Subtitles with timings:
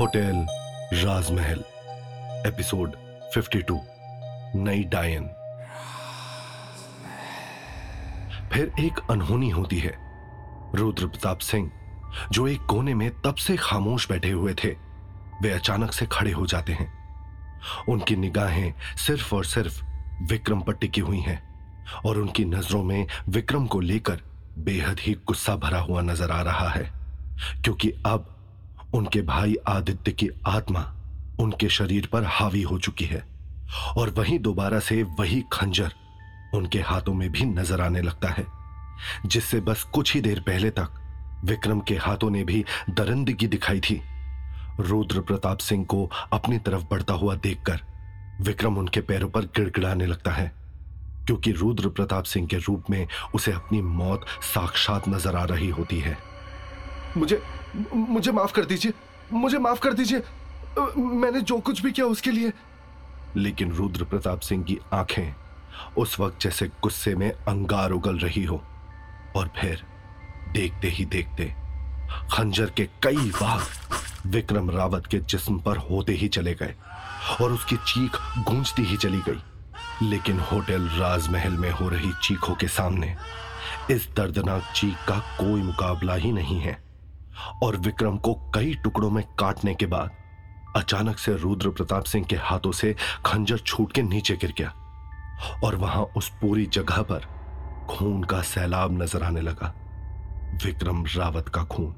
[0.00, 0.46] Hotel
[0.92, 1.58] राजमहल,
[2.46, 2.94] episode
[3.34, 3.78] 52
[4.56, 5.26] नई डायन।
[8.52, 9.94] फिर एक अनहोनी होती है
[10.74, 11.70] रुद्र प्रताप सिंह,
[12.32, 14.68] जो एक कोने में तब से खामोश बैठे हुए थे।
[15.42, 16.92] वे अचानक से खड़े हो जाते हैं।
[17.88, 19.82] उनकी निगाहें सिर्फ़ और सिर्फ़
[20.22, 21.42] विक्रम पर टिकी हुई हैं,
[22.06, 24.20] और उनकी नज़रों में विक्रम को लेकर
[24.58, 26.92] बेहद ही गुस्सा भरा हुआ नज़र आ रहा है,
[27.64, 28.33] क्योंकि अब
[28.94, 30.80] उनके भाई आदित्य की आत्मा
[31.40, 33.22] उनके शरीर पर हावी हो चुकी है
[33.96, 35.92] और वहीं दोबारा से वही खंजर
[36.54, 38.46] उनके हाथों में भी नज़र आने लगता है,
[39.26, 41.00] जिससे बस कुछ ही देर पहले तक
[41.44, 44.00] विक्रम के हाथों ने भी दरंदगी दिखाई थी।
[44.80, 47.80] रुद्र प्रताप सिंह को अपनी तरफ़ बढ़ता हुआ देखकर
[48.40, 50.52] विक्रम उनके पैरों पर गिड़गिड़ाने लगता है,
[51.26, 55.98] क्योंकि रुद्र प्रताप सिंह के रूप में उसे अपनी मौत साक्षात नज़र आ रही होती
[56.00, 56.16] है।
[57.16, 57.42] मुझे
[57.94, 58.92] मुझे माफ़ कर दीजिए,
[59.32, 60.22] मुझे माफ़ कर दीजिए।
[60.96, 62.52] मैंने जो कुछ भी किया उसके लिए।
[63.36, 65.34] लेकिन रुद्र प्रताप सिंह की आँखें
[65.98, 68.62] उस वक्त जैसे गुस्से में अंगार उगल रही हो।
[69.36, 69.84] और फिर
[70.52, 71.54] देखते ही देखते
[72.32, 73.62] खंजर के कई वार
[74.26, 76.74] विक्रम रावत के जिस्म पर होते ही चले गए
[77.40, 79.42] और उसकी चीख गूंजती ही चली गई।
[80.02, 83.16] लेकिन होटल राजमहल में हो रही चीखों के सामने
[83.90, 86.83] इस दर्दनाक चीख का कोई मुकाबला ही नहीं है।
[87.62, 90.10] और विक्रम को कई टुकड़ों में काटने के बाद
[90.76, 92.94] अचानक से रुद्र प्रताप सिंह के हाथों से
[93.26, 94.72] खंजर छूट के नीचे गिर गया
[95.64, 97.26] और वहाँ उस पूरी जगह पर
[97.90, 99.72] खून का सैलाब नज़र आने लगा।
[100.64, 101.94] विक्रम रावत का खून।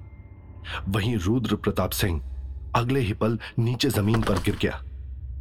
[0.89, 2.21] वहीं रुद्र प्रताप सिंह
[2.77, 4.81] अगले ही पल नीचे ज़मीन पर गिर गया,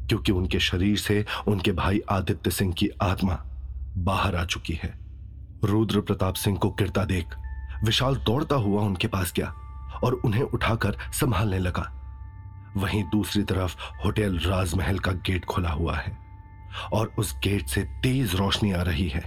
[0.10, 3.40] क्योंकि उनके शरीर से उनके भाई आदित्य सिंह की आत्मा
[3.98, 4.94] बाहर आ चुकी है।
[5.64, 7.36] रुद्र प्रताप सिंह को गिरता देख
[7.84, 9.54] विशाल दौड़ता हुआ उनके पास गया।
[10.04, 11.92] और उन्हें उठाकर संभालने लगा।
[12.78, 16.18] वहीं दूसरी तरफ़ होटल राजमहल का गेट खुला हुआ है
[16.94, 19.24] और उस गेट से तेज रोशनी आ रही है।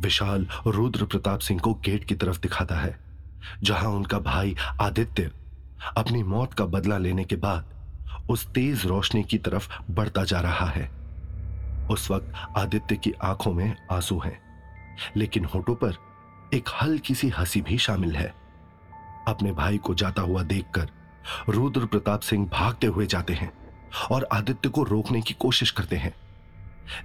[0.00, 2.98] विशाल रुद्र प्रताप सिंह को गेट की तरफ़ दिखाता है,
[3.62, 5.30] जहाँ उनका भाई आदित्य
[5.96, 7.74] अपनी मौत का बदला लेने के बाद
[8.30, 10.90] उस तेज रोशनी की तरफ़ बढ़ता जा रहा है।
[11.90, 14.38] उस वक्त आदित्य की आँखों में आँसू हैं,
[15.16, 15.94] लेकिन होठों पर
[16.54, 18.32] एक हल्की सी हँसी भी शामिल है।
[19.28, 20.90] अपने भाई को जाता हुआ देखकर
[21.48, 23.52] रुद्र प्रताप सिंह भागते हुए जाते हैं
[24.10, 26.14] और आदित्य को रोकने की कोशिश करते हैं।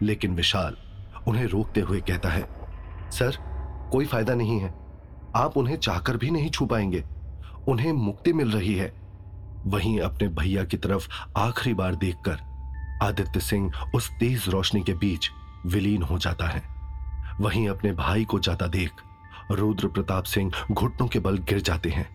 [0.02, 0.78] लेकिन विशाल
[1.28, 2.50] उन्हें रोकते हुए कहता है,
[3.12, 3.38] सर,
[3.92, 4.74] कोई फ़ायदा नहीं है।
[5.36, 7.04] आप उन्हें चाहकर भी नहीं छू पाएँगे।
[7.68, 8.94] उन्हें मुक्ति मिल रही है।
[9.66, 12.40] वहीं अपने भैया की तरफ़ आखिरी बार देखकर
[13.04, 15.30] आदित्य सिंह उस तेज रोशनी के बीच
[15.66, 16.64] विलीन हो जाता है।
[17.40, 18.92] वहीं अपने भाई को जाता देख
[19.54, 22.08] रुद्र प्रताप सिंह घुटनों के बल गिर जाते हैं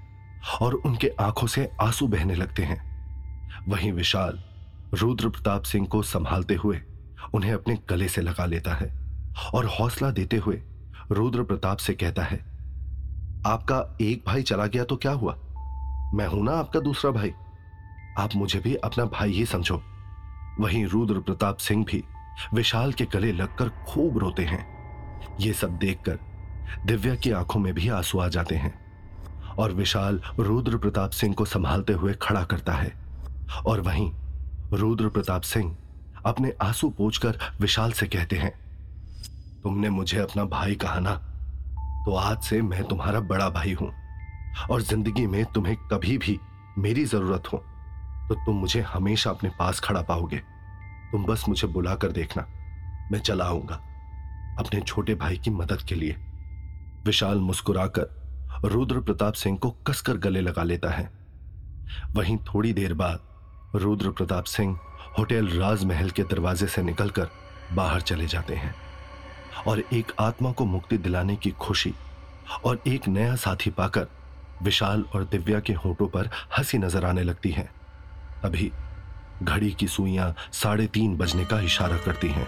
[0.60, 2.78] और उनके आँखों से आँसू बहने लगते हैं।
[3.68, 4.38] वहीं विशाल
[4.94, 6.80] रुद्र प्रताप सिंह को संभालते हुए
[7.34, 8.88] उन्हें अपने गले से लगा लेता है
[9.54, 10.62] और हौसला देते हुए
[11.10, 12.38] रुद्र प्रताप से कहता है,
[13.46, 15.34] आपका एक भाई चला गया तो क्या हुआ?
[16.14, 17.32] मैं हूँ ना आपका दूसरा भाई।
[18.18, 19.82] आप मुझे भी अपना भाई ही समझो।
[20.60, 22.02] वहीं रुद्र प्रताप सिंह भी
[22.54, 24.66] विशाल के गले लगकर खूब रोते हैं।
[25.40, 26.18] ये सब देखकर
[26.86, 28.74] दिव्या की आँखों में भी आँसू आ जाते हैं
[29.54, 32.92] और विशाल रुद्र प्रताप सिंह को संभालते हुए खड़ा करता है।
[33.66, 34.10] और वहीं
[34.72, 35.76] रुद्र प्रताप सिंह
[36.26, 38.52] अपने आँसू पोछकर विशाल से कहते हैं,
[39.62, 41.14] तुमने मुझे अपना भाई कहा ना
[42.04, 43.92] तो आज से मैं तुम्हारा बड़ा भाई हूँ
[44.70, 46.38] और ज़िंदगी में तुम्हें कभी भी
[46.78, 47.58] मेरी ज़रूरत हो
[48.28, 50.36] तो तुम मुझे हमेशा अपने पास खड़ा पाओगे।
[51.12, 52.46] तुम बस मुझे बुलाकर देखना,
[53.12, 53.74] मैं चला आऊँगा
[54.58, 56.16] अपने छोटे भाई की मदद के लिए।
[57.04, 58.16] विशाल मुस्कुराकर
[58.64, 61.10] रुद्र प्रताप सिंह को कसकर गले लगा लेता है।
[62.14, 63.20] वहीं थोड़ी देर बाद
[63.74, 64.78] रुद्र प्रताप सिंह
[65.18, 67.28] होटल राजमहल के दरवाजे से निकलकर
[67.72, 68.74] बाहर चले जाते हैं
[69.66, 71.94] और एक आत्मा को मुक्ति दिलाने की खुशी
[72.64, 74.06] और एक नया साथी पाकर
[74.62, 77.68] विशाल और दिव्या के होठों पर हँसी नज़र आने लगती है।
[78.44, 78.70] अभी
[79.42, 82.46] घड़ी की सुइयाँ साढ़े तीन बजने का इशारा करती हैं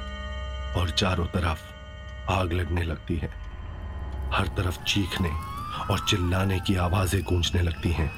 [0.75, 3.31] और चारों तरफ़ आग लगने लगती है।
[4.33, 5.31] हर तरफ़ चीखने
[5.91, 8.11] और चिल्लाने की आवाज़ें गूंजने लगती हैं।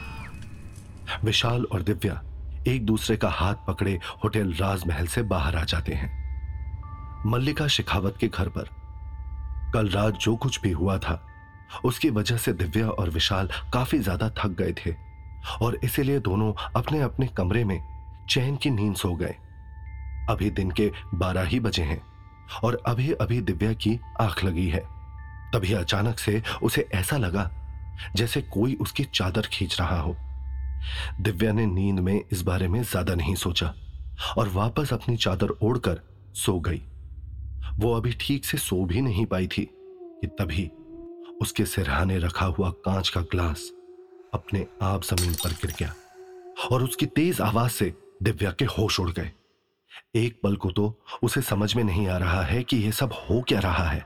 [1.25, 2.21] विशाल और दिव्या
[2.69, 6.11] एक दूसरे का हाथ पकड़े होटल राजमहल से बाहर आ जाते हैं।
[7.27, 8.69] मल्लिका शिखावत के घर पर।
[9.75, 11.21] कल रात जो कुछ भी हुआ था,
[11.85, 14.95] उसकी वजह से दिव्या और विशाल काफ़ी ज़्यादा थक गए थे
[15.63, 17.79] और इसीलिए दोनों अपने अपने कमरे में
[18.31, 19.35] चैन की नींद सो गए।
[20.31, 22.03] अभी दिन के बारह ही बजे हैं
[22.65, 24.85] और अभी अभी दिव्या की आँख लगी है।
[25.53, 27.51] तभी अचानक से उसे ऐसा लगा
[28.17, 30.17] जैसे कोई उसकी चादर खींच रहा हो।
[31.21, 33.75] दिव्या ने नींद में इस बारे में ज़्यादा नहीं सोचा
[34.39, 36.01] और वापस अपनी चादर ओढ़कर
[36.35, 36.83] सो गई।
[37.79, 39.65] वो अभी ठीक से सो भी नहीं पाई थी
[40.21, 40.71] कि तभी
[41.41, 43.71] उसके सिरहाने रखा हुआ कांच का ग्लास
[44.35, 45.93] अपने आप ज़मीन पर गिर गया
[46.71, 49.31] और उसकी तेज आवाज़ से दिव्या के होश उड़ गए।
[50.17, 53.41] एक पल को तो उसे समझ में नहीं आ रहा है कि यह सब हो
[53.41, 54.05] क्या रहा है।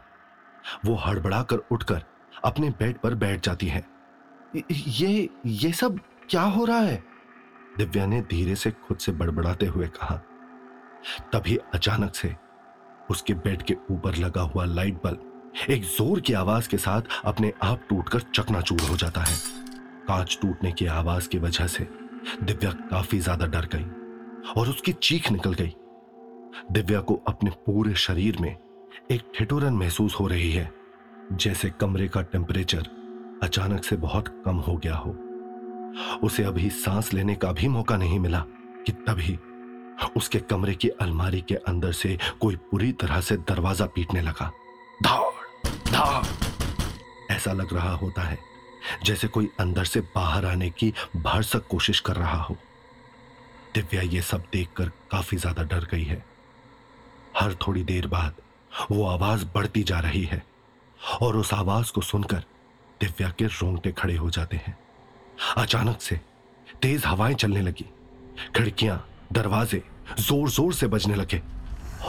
[0.84, 2.02] वो हड़बड़ाकर उठकर
[2.44, 3.84] अपने बेड पर बैठ जाती है।
[4.70, 5.98] ये ये सब
[6.30, 7.02] क्या हो रहा है?
[7.78, 10.16] दिव्या ने धीरे से खुद से बड़बड़ाते हुए कहा।
[11.32, 12.34] तभी अचानक से
[13.10, 15.32] उसके बेड के ऊपर लगा हुआ लाइट बल्ब
[15.70, 19.36] एक ज़ोर की आवाज़ के साथ अपने आप टूटकर चकनाचूर हो जाता है।
[20.08, 21.86] कांच टूटने की आवाज़ की वजह से
[22.42, 25.74] दिव्या काफ़ी ज़्यादा डर गई और उसकी चीख निकल गई।
[26.72, 28.54] दिव्या को अपने पूरे शरीर में
[29.12, 30.70] एक ठिठुरन महसूस हो रही है,
[31.32, 32.86] जैसे कमरे का टेम्परेचर
[33.42, 35.10] अचानक से बहुत कम हो गया हो।
[36.22, 38.40] उसे अभी सांस लेने का भी मौका नहीं मिला
[38.86, 39.38] कि तभी
[40.16, 44.50] उसके कमरे की अलमारी के अंदर से कोई पूरी तरह से दरवाज़ा पीटने लगा।
[45.02, 46.24] धाड़ धाड़
[47.32, 48.38] ऐसा लग रहा होता है,
[49.04, 52.56] जैसे कोई अंदर से बाहर आने की भरसक कोशिश कर रहा हो।
[53.74, 56.24] दिव्या ये सब देखकर काफ़ी ज़्यादा डर गई है।
[57.36, 58.34] हर थोड़ी देर बाद
[58.90, 60.42] वो आवाज़ बढ़ती जा रही है
[61.22, 62.44] और उस आवाज़ को सुनकर
[63.00, 64.76] दिव्या के रोंगटे खड़े हो जाते हैं।
[65.58, 66.20] अचानक से
[66.82, 67.84] तेज हवाएँ चलने लगी।
[68.56, 69.82] खिड़कियाँ, दरवाजे
[70.18, 71.42] ज़ोर ज़ोर से बजने लगे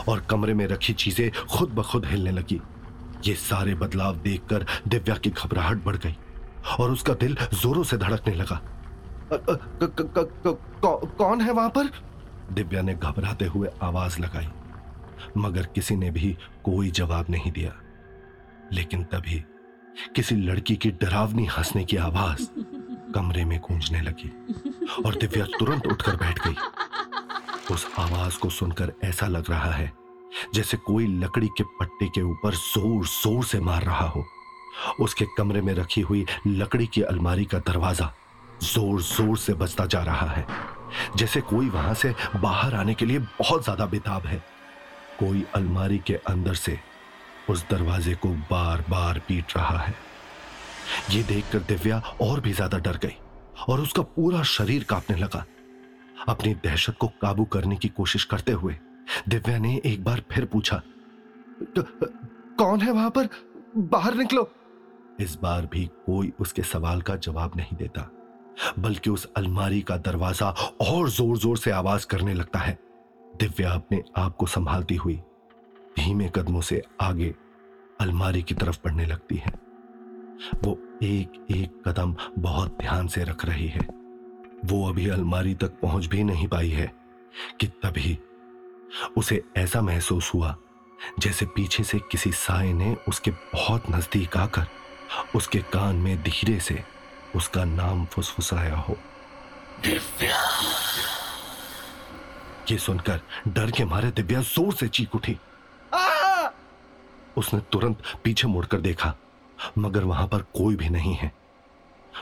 [0.09, 2.59] और कमरे में रखी चीज़ें खुद ब खुद हिलने लगी।
[3.25, 6.15] ये सारे बदलाव देखकर दिव्या की घबराहट बढ़ गई
[6.79, 8.61] और उसका दिल जोरों से धड़कने लगा।
[10.83, 11.89] कौन है वहाँ पर?
[12.51, 14.47] दिव्या ने घबराते हुए आवाज़ लगाई।
[15.37, 16.35] मगर किसी ने भी
[16.65, 17.73] कोई जवाब नहीं दिया।
[18.73, 19.43] लेकिन तभी
[20.15, 22.47] किसी लड़की की डरावनी हंसने की आवाज़
[23.13, 24.29] कमरे में गूंजने लगी
[25.05, 26.55] और दिव्या तुरंत उठकर बैठ गई।
[27.73, 29.91] उस आवाज़ को सुनकर ऐसा लग रहा है
[30.53, 34.25] जैसे कोई लकड़ी के पट्टे के ऊपर ज़ोर ज़ोर से मार रहा हो।
[35.01, 38.11] उसके कमरे में रखी हुई लकड़ी की अलमारी का दरवाज़ा
[38.63, 40.45] ज़ोर ज़ोर से बजता जा रहा है,
[41.17, 44.41] जैसे कोई वहाँ से बाहर आने के लिए बहुत ज़्यादा बेताब है।
[45.19, 46.77] कोई अलमारी के अंदर से
[47.49, 49.93] उस दरवाजे को बार बार पीट रहा है।
[51.11, 53.15] ये देखकर दिव्या और भी ज़्यादा डर गई
[53.67, 55.45] और उसका पूरा शरीर कांपने लगा।
[56.27, 58.75] अपनी दहशत को काबू करने की कोशिश करते हुए
[59.29, 60.81] दिव्या ने एक बार फिर पूछा
[62.57, 63.29] कौन है वहाँ पर?
[63.77, 64.49] बाहर निकलो।
[65.19, 68.09] इस बार भी कोई उसके सवाल का जवाब नहीं देता,
[68.79, 70.49] बल्कि उस अलमारी का दरवाज़ा
[70.81, 72.77] और ज़ोर ज़ोर से आवाज़ करने लगता है।
[73.39, 75.15] दिव्या अपने आप को संभालती हुई
[75.97, 77.35] धीमे कदमों से आगे
[78.01, 79.53] अलमारी की तरफ़ बढ़ने लगती है।
[80.63, 83.87] वो एक एक कदम बहुत ध्यान से रख रही है।
[84.65, 86.95] वो अभी अलमारी तक पहुँच भी नहीं पाई है
[87.59, 88.19] कि तभी
[89.17, 90.55] उसे ऐसा महसूस हुआ
[91.19, 94.67] जैसे पीछे से किसी साय ने उसके बहुत नज़दीक आकर
[95.35, 96.83] उसके कान में धीरे से
[97.35, 98.97] उसका नाम फुसफुसाया हो।
[99.83, 100.37] दिव्या।
[102.71, 105.37] ये सुनकर डर के मारे दिव्या ज़ोर से चीख उठी।
[107.37, 109.13] उसने तुरंत पीछे मुड़कर देखा
[109.77, 111.31] मगर वहाँ पर कोई भी नहीं है।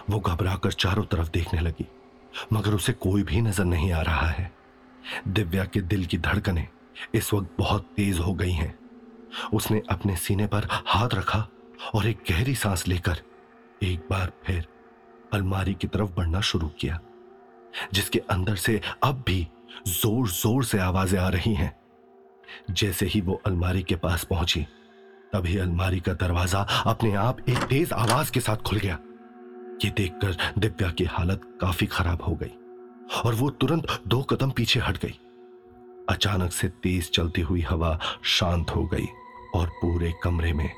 [0.10, 1.86] वो घबराकर चारों तरफ़ देखने लगी
[2.54, 4.52] मगर उसे कोई भी नज़र नहीं आ रहा है।
[5.28, 6.68] दिव्या के दिल की धड़कनें
[7.16, 8.74] इस वक्त बहुत तेज हो गई हैं।
[9.54, 11.48] उसने अपने सीने पर हाथ रखा
[11.96, 13.22] और एक गहरी सांस लेकर
[13.84, 14.68] एक बार फिर
[15.34, 17.00] अलमारी की तरफ़ बढ़ना शुरू किया
[17.94, 19.48] जिसके अंदर से अब भी
[19.88, 21.76] ज़ोर ज़ोर से आवाज़ें आ रही हैं।
[22.72, 24.62] जैसे ही वो अलमारी के पास पहुँची,
[25.34, 28.98] तभी अलमारी का दरवाज़ा अपने आप एक तेज आवाज़ के साथ खुल गया।
[29.86, 32.52] ये देखकर दिव्या की हालत काफ़ी खराब हो गई
[33.26, 35.20] और वो तुरंत दो कदम पीछे हट गई।
[36.10, 37.98] अचानक से तेज चलती हुई हवा
[38.30, 39.08] शांत हो गई
[39.56, 40.70] और पूरे कमरे में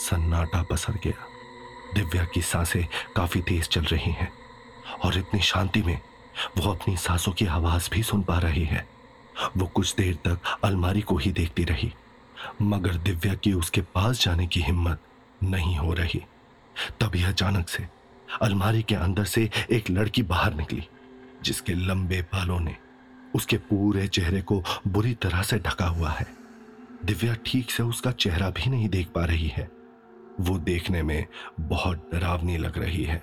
[0.00, 1.26] सन्नाटा पसर गया।
[1.94, 2.84] दिव्या की साँसें
[3.16, 4.32] काफ़ी तेज चल रही हैं
[5.04, 5.98] और इतनी शांति में
[6.58, 8.88] वो अपनी सांसों की आवाज़ भी सुन पा रही है।
[9.56, 11.92] वो कुछ देर तक अलमारी को ही देखती रही,
[12.62, 15.00] मगर दिव्या की उसके पास जाने की हिम्मत
[15.42, 16.24] नहीं हो रही।
[17.00, 17.88] तभी अचानक से
[18.42, 20.88] अलमारी के अंदर से एक लड़की बाहर निकली,
[21.42, 22.76] जिसके लंबे बालों ने
[23.34, 26.26] उसके पूरे चेहरे को बुरी तरह से ढका हुआ है।
[27.04, 29.70] दिव्या ठीक से उसका चेहरा भी नहीं देख पा रही है।
[30.40, 31.26] वो देखने में
[31.60, 33.22] बहुत डरावनी लग रही है।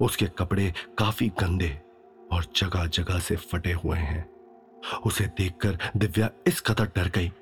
[0.00, 1.81] उसके कपड़े काफ़ी गंदे
[2.32, 4.24] और जगह जगह से फटे हुए हैं।
[5.06, 7.32] उसे देखकर दिव्या इस कदर डर गई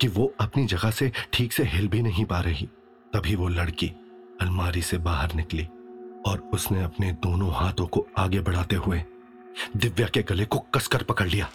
[0.00, 2.66] कि वो अपनी जगह से ठीक से हिल भी नहीं पा रही।
[3.12, 3.88] तभी वो लड़की
[4.40, 5.64] अलमारी से बाहर निकली
[6.26, 9.02] और उसने अपने दोनों हाथों को आगे बढ़ाते हुए
[9.76, 11.48] दिव्या के गले को कसकर पकड़ लिया।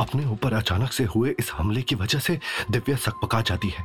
[0.00, 2.38] अपने ऊपर अचानक से हुए इस हमले की वजह से
[2.70, 3.84] दिव्या सकपका जाती है।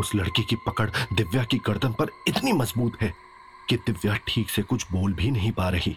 [0.00, 3.12] उस लड़की की पकड़ दिव्या की गर्दन पर इतनी मज़बूत है
[3.68, 5.96] कि दिव्या ठीक से कुछ बोल भी नहीं पा रही।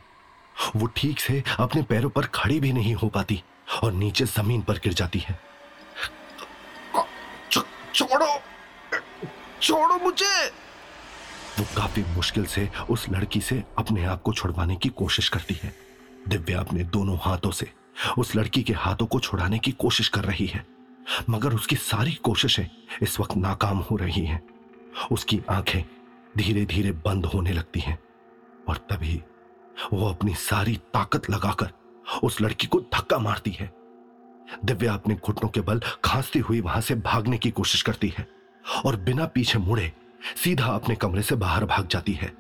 [0.75, 3.43] वो ठीक से अपने पैरों पर खड़ी भी नहीं हो पाती
[3.83, 5.39] और नीचे ज़मीन पर गिर जाती है।
[7.93, 8.39] छोड़ो
[9.61, 10.45] छोड़ो मुझे।
[11.59, 15.73] वो काफ़ी मुश्किल से उस लड़की से अपने आप को छुड़वाने की कोशिश करती है।
[16.27, 17.71] दिव्या अपने दोनों हाथों से
[18.17, 20.65] उस लड़की के हाथों को छुड़ाने की कोशिश कर रही है।
[21.29, 22.65] मगर उसकी सारी कोशिशें
[23.01, 24.41] इस वक्त नाकाम हो रही हैं।
[25.11, 25.83] उसकी आँखें
[26.37, 27.97] धीरे धीरे बंद होने लगती हैं
[28.69, 29.21] और तभी
[29.93, 31.69] वो अपनी सारी ताकत लगाकर
[32.23, 33.71] उस लड़की को धक्का मारती है।
[34.65, 38.27] दिव्या अपने घुटनों के बल खांसती हुई वहाँ से भागने की कोशिश करती है
[38.85, 39.91] और बिना पीछे मुड़े
[40.43, 42.33] सीधा अपने कमरे से बाहर भाग जाती है।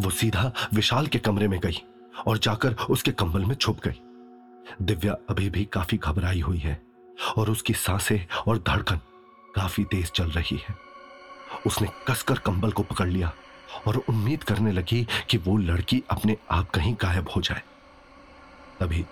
[0.00, 1.82] वो सीधा विशाल के कमरे में गई
[2.26, 4.00] और जाकर उसके कंबल में छुप गई।
[4.82, 6.80] दिव्या अभी भी काफ़ी घबराई हुई है
[7.36, 9.00] और उसकी साँसें और धड़कन
[9.54, 10.74] काफ़ी तेज चल रही है।
[11.66, 13.32] उसने कसकर कंबल को पकड़ लिया
[13.86, 17.62] और उम्मीद करने लगी कि वो लड़की अपने आप कहीं गायब हो जाए।
[18.80, 19.04] तभी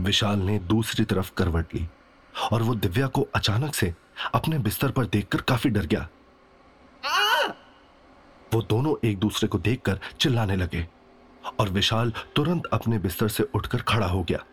[0.00, 1.86] विशाल ने दूसरी तरफ़ करवट ली
[2.52, 3.94] और वो दिव्या को अचानक से
[4.34, 6.08] अपने बिस्तर पर देखकर काफ़ी डर गया।
[8.52, 10.86] वो दोनों एक दूसरे को देखकर चिल्लाने लगे
[11.60, 14.44] और विशाल तुरंत अपने बिस्तर से उठकर खड़ा हो गया।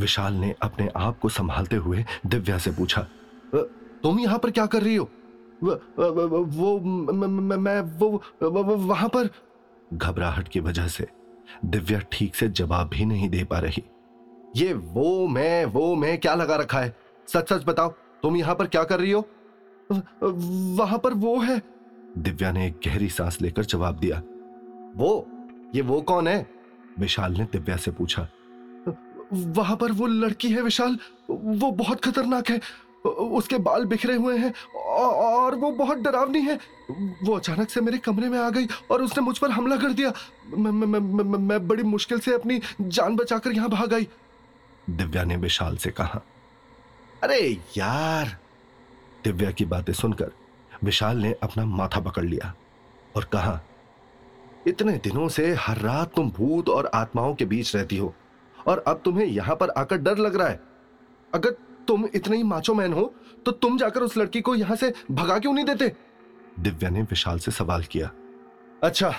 [0.00, 3.06] विशाल ने अपने आप को संभालते हुए दिव्या से पूछा
[3.54, 5.08] तुम यहाँ पर क्या कर रही हो?
[5.62, 6.80] वो,
[7.58, 8.22] मैं वो,
[8.76, 9.30] वहाँ पर।
[9.94, 11.06] घबराहट की वजह से
[11.64, 13.82] दिव्या ठीक से जवाब भी नहीं दे पा रही।
[14.56, 16.96] ये वो, मैं वो, मैं क्या लगा रखा है?
[17.28, 17.88] सच सच बताओ,
[18.22, 19.28] तुम यहाँ पर क्या कर रही हो?
[20.76, 21.62] वहाँ पर वो है।
[22.18, 24.22] दिव्या ने एक गहरी सांस लेकर जवाब दिया।
[24.96, 25.26] वो,
[25.74, 26.50] ये वो कौन है?
[26.98, 28.28] विशाल ने दिव्या से पूछा।
[29.32, 30.98] वहाँ पर वो लड़की है विशाल।
[31.30, 32.60] वो बहुत खतरनाक है।
[33.04, 36.58] उसके बाल बिखरे हुए हैं और वो बहुत डरावनी है।
[37.22, 40.12] वो अचानक से मेरे कमरे में आ गई और उसने मुझ पर हमला कर दिया।
[40.56, 44.08] मैं, मैं, मैं, मैं बड़ी मुश्किल से अपनी जान बचाकर यहाँ भाग आई।
[44.90, 46.20] दिव्या ने विशाल से कहा
[47.22, 47.40] अरे
[47.76, 48.36] यार!
[49.24, 50.30] दिव्या की बातें सुनकर
[50.84, 52.54] विशाल ने अपना माथा पकड़ लिया
[53.16, 53.60] और कहा
[54.66, 58.14] इतने दिनों से हर रात तुम भूत और आत्माओं के बीच रहती हो
[58.68, 60.60] और अब तुम्हें यहाँ पर आकर डर लग रहा है।
[61.34, 61.56] अगर
[61.90, 63.02] तुम इतने ही माचो मैन हो
[63.46, 65.92] तो तुम जाकर उस लड़की को यहाँ से भगा क्यों नहीं देते?
[66.60, 68.10] दिव्या ने विशाल से सवाल किया।
[68.82, 69.12] अच्छा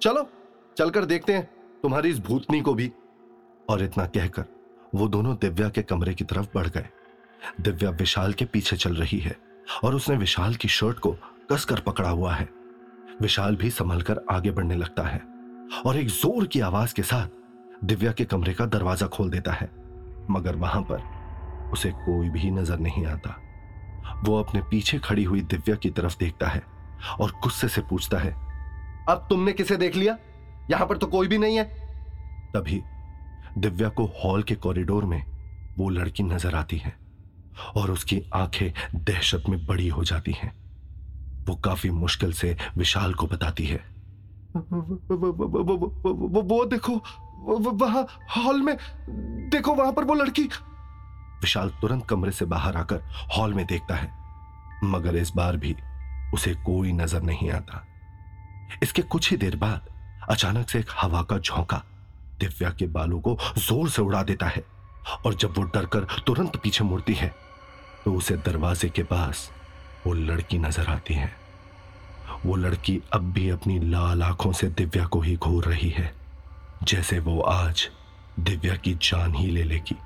[0.00, 0.28] चलो
[0.76, 1.48] चलकर देखते हैं
[1.82, 2.90] तुम्हारी इस भूतनी को भी।
[3.70, 4.44] और इतना कहकर
[4.94, 6.88] वो दोनों दिव्या के कमरे की तरफ़ बढ़ गए।
[7.60, 9.36] दिव्या विशाल के पीछे चल रही है
[9.84, 11.16] और उसने विशाल की शर्ट को
[11.50, 12.48] कसकर पकड़ा हुआ है।
[13.20, 15.22] विशाल भी संभल कर आगे बढ़ने लगता है
[15.86, 19.70] और एक ज़ोर की आवाज़ के साथ दिव्या के कमरे का दरवाज़ा खोल देता है।
[20.30, 21.12] मगर वहाँ पर
[21.74, 23.36] उसे कोई भी नज़र नहीं आता
[24.24, 26.62] वो अपने पीछे खड़ी हुई दिव्या की तरफ़ देखता है
[27.20, 28.32] और गुस्से से पूछता है
[29.08, 30.16] अब तुमने किसे देख लिया
[30.70, 31.64] यहाँ पर तो कोई भी नहीं है
[32.54, 32.82] तभी
[33.58, 35.22] दिव्या को हॉल के कॉरिडोर में
[35.78, 36.96] वो लड़की नज़र आती है
[37.76, 40.52] और उसकी आँखें दहशत में बड़ी हो जाती हैं
[41.48, 43.84] वो काफ़ी मुश्किल से विशाल को बताती है
[44.56, 47.00] वो, देखो
[47.44, 48.76] वहाँ हॉल में
[49.50, 50.48] देखो वहाँ पर वो लड़की
[51.44, 53.02] विशाल तुरंत कमरे से बाहर आकर
[53.36, 54.12] हॉल में देखता है।
[54.84, 55.74] मगर इस बार भी
[56.34, 57.84] उसे कोई नज़र नहीं आता।
[58.82, 59.88] इसके कुछ ही देर बाद
[60.30, 61.82] अचानक से एक हवा का झोंका
[62.40, 64.62] दिव्या के बालों को ज़ोर से उड़ा देता है
[65.26, 67.28] और जब वो डरकर तुरंत पीछे मुड़ती है
[68.04, 69.50] तो उसे दरवाजे के पास
[70.06, 71.30] वो लड़की नज़र आती है।
[72.44, 76.12] वो लड़की अब भी अपनी लाल आँखों से दिव्या को ही घूर रही है,
[76.82, 77.88] जैसे वो आज
[78.40, 79.96] दिव्या की जान ही ले लेगी।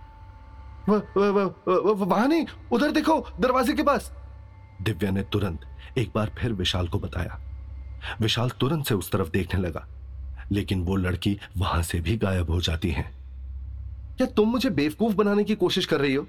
[0.88, 4.10] वहाँ नहीं, उधर देखो, दरवाजे के पास।
[4.82, 5.60] दिव्या ने तुरंत
[5.98, 7.40] एक बार फिर विशाल को बताया।
[8.20, 9.86] विशाल तुरंत से उस तरफ़ देखने लगा,
[10.52, 13.02] लेकिन वो लड़की वहाँ से भी गायब हो जाती है।
[14.16, 16.26] क्या तुम मुझे बेवकूफ़ बनाने की कोशिश कर रही हो?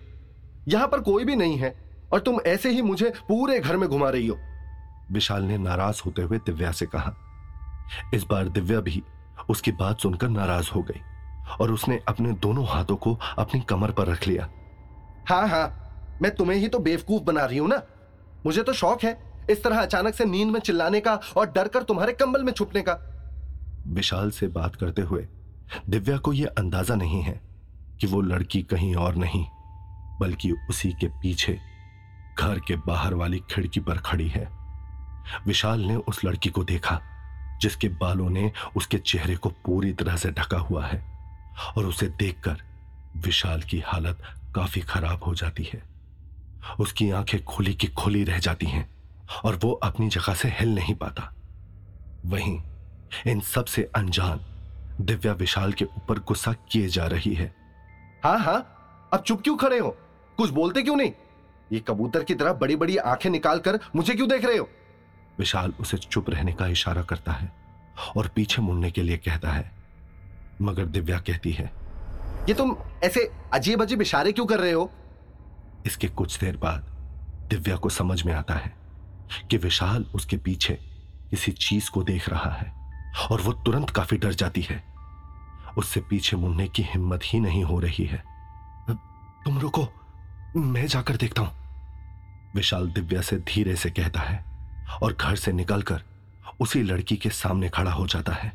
[0.67, 1.73] यहाँ पर कोई भी नहीं है,
[2.13, 4.37] और तुम ऐसे ही मुझे पूरे घर में घुमा रही हो।
[5.11, 7.15] विशाल ने नाराज़ होते हुए दिव्या से कहा।
[8.13, 9.01] इस बार दिव्या भी
[9.49, 11.01] उसकी बात सुनकर नाराज़ हो गई।
[11.61, 14.49] और उसने अपने दोनों हाथों को अपनी कमर पर रख लिया।
[15.29, 17.81] हाँ हाँ मैं तुम्हें ही तो बेवकूफ़ बना रही हूँ ना?
[18.45, 19.17] मुझे तो शौक है
[19.49, 22.81] इस तरह अचानक से नींद में चिल्लाने का और डर कर तुम्हारे कंबल में छुपने
[22.81, 22.93] का।
[23.87, 25.27] विशाल से बात करते हुए
[25.89, 27.39] दिव्या को यह अंदाज़ा नहीं है
[28.01, 29.45] कि वो लड़की कहीं और नहीं
[30.21, 31.57] बल्कि उसी के पीछे
[32.39, 34.47] घर के बाहर वाली खिड़की पर खड़ी है।
[35.47, 36.99] विशाल ने उस लड़की को देखा
[37.61, 41.01] जिसके बालों ने उसके चेहरे को पूरी तरह से ढका हुआ है।
[41.77, 42.57] और उसे देखकर
[43.17, 44.17] विशाल की हालत
[44.55, 45.83] काफ़ी खराब हो जाती है।
[46.79, 48.89] उसकी आँखें खुली की खुली रह जाती हैं
[49.43, 51.33] और वो अपनी जगह से हिल नहीं पाता।
[52.25, 52.61] वहीं
[53.27, 54.39] इन सबसे अनजान
[55.01, 57.55] दिव्या विशाल के ऊपर गुस्सा किए जा रही है।
[58.23, 58.75] हाँ हाँ
[59.13, 59.97] अब चुप क्यों खड़े हो?
[60.37, 61.11] कुछ बोलते क्यों नहीं?
[61.71, 64.69] ये कबूतर की तरह बड़ी बड़ी आँखें निकाल कर मुझे क्यों देख रहे हो?
[65.39, 67.51] विशाल उसे चुप रहने का इशारा करता है
[68.17, 69.78] और पीछे मुड़ने के लिए कहता है।
[70.61, 71.71] मगर दिव्या कहती है
[72.49, 74.91] ये तुम ऐसे अजीब अजीब इशारे क्यों कर रहे हो?
[75.85, 76.87] इसके कुछ देर बाद
[77.49, 78.73] दिव्या को समझ में आता है
[79.51, 80.73] कि विशाल उसके पीछे
[81.29, 82.73] किसी चीज़ को देख रहा है
[83.31, 84.83] और वो तुरंत काफ़ी डर जाती है।
[85.77, 88.23] उससे पीछे मुड़ने की हिम्मत ही नहीं हो रही है।
[89.45, 89.87] तुम रुको
[90.55, 91.51] मैं जाकर देखता हूँ।
[92.55, 94.43] विशाल दिव्या से धीरे से कहता है
[95.03, 96.03] और घर से निकलकर
[96.59, 98.51] उसी लड़की के सामने खड़ा हो जाता है।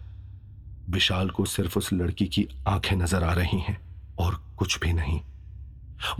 [0.90, 3.78] विशाल को सिर्फ़ उस लड़की की आँखें नज़र आ रही हैं
[4.18, 5.20] और कुछ भी नहीं।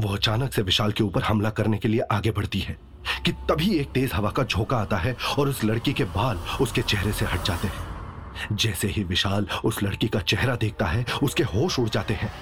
[0.01, 2.77] वो अचानक से विशाल के ऊपर हमला करने के लिए आगे बढ़ती है
[3.25, 6.83] कि तभी एक तेज हवा का झोंका आता है और उस लड़की के बाल उसके
[6.83, 11.43] चेहरे से हट जाते हैं। जैसे ही विशाल उस लड़की का चेहरा देखता है, उसके
[11.43, 12.33] होश उड़ जाते हैं।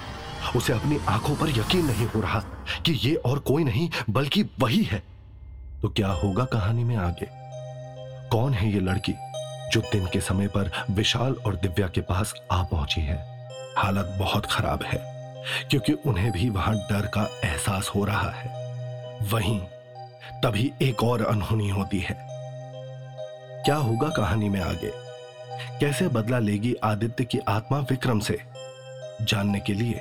[0.55, 2.39] उसे अपनी आँखों पर यकीन नहीं हो रहा
[2.85, 5.03] कि ये और कोई नहीं, बल्कि वही है।
[5.81, 7.27] तो क्या होगा कहानी में आगे?
[8.29, 9.13] कौन है ये लड़की?
[9.73, 14.45] जो दिन के समय पर विशाल और दिव्या के पास आ पहुँची है, हालत बहुत
[14.45, 14.97] खराब है,
[15.69, 18.47] क्योंकि उन्हें भी वहाँ डर का एहसास हो रहा है।
[19.21, 19.59] वहीं,
[20.43, 22.27] तभी एक और अनहोनी होती है।
[23.65, 24.91] क्या होगा कहानी में आगे?
[25.79, 28.39] कैसे बदला लेगी आदित्य की आत्मा विक्रम से?
[29.21, 29.99] जानने के लिए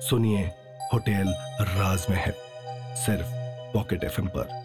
[0.00, 0.50] सुनिए
[0.92, 2.34] होटल राज में है
[2.96, 3.26] सिर्फ़
[3.72, 4.61] पॉकेट एफएम पर।